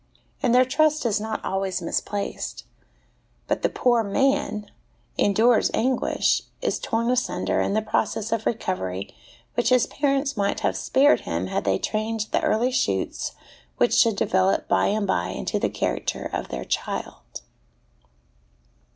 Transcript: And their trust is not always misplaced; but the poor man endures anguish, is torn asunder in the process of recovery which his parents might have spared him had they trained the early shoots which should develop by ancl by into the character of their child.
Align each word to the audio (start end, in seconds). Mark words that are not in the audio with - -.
And 0.41 0.55
their 0.55 0.65
trust 0.65 1.05
is 1.05 1.21
not 1.21 1.45
always 1.45 1.79
misplaced; 1.79 2.65
but 3.45 3.61
the 3.61 3.69
poor 3.69 4.03
man 4.03 4.71
endures 5.15 5.69
anguish, 5.75 6.41
is 6.59 6.79
torn 6.79 7.11
asunder 7.11 7.61
in 7.61 7.75
the 7.75 7.83
process 7.83 8.31
of 8.31 8.47
recovery 8.47 9.13
which 9.53 9.69
his 9.69 9.85
parents 9.85 10.35
might 10.35 10.61
have 10.61 10.75
spared 10.75 11.19
him 11.19 11.45
had 11.45 11.65
they 11.65 11.77
trained 11.77 12.25
the 12.31 12.41
early 12.41 12.71
shoots 12.71 13.33
which 13.77 13.93
should 13.93 14.15
develop 14.15 14.67
by 14.67 14.89
ancl 14.89 15.05
by 15.05 15.27
into 15.27 15.59
the 15.59 15.69
character 15.69 16.27
of 16.33 16.47
their 16.47 16.65
child. 16.65 17.41